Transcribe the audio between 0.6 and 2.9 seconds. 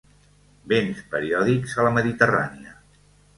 Vents periòdics a la Mediterrània.